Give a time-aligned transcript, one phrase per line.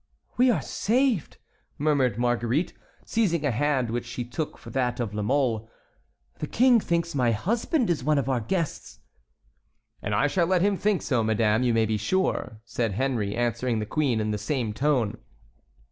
[0.35, 1.37] "We are saved!"
[1.77, 2.73] murmured Marguerite,
[3.05, 5.69] seizing a hand which she took for that of La Mole.
[6.39, 9.01] "The King thinks my husband is one of our guests."
[10.01, 13.77] "And I shall let him think so, madame, you may be sure," said Henry, answering
[13.77, 15.19] the queen in the same tone.